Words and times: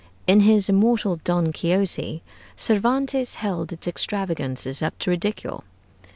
In 0.25 0.39
his 0.39 0.67
immortal 0.67 1.19
'Don 1.23 1.51
Quixote,' 1.51 2.23
Cervantes 2.55 3.35
held 3.35 3.71
its 3.71 3.87
extravagances 3.87 4.81
up 4.81 4.97
to 4.97 5.11
ridicule. 5.11 5.63